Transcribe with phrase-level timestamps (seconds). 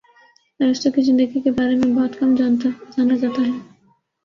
[0.59, 3.51] ارسطو کی زندگی کے بارے میں بہت کم جانا جاتا ہے